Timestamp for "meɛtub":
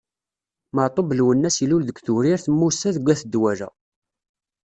0.75-1.09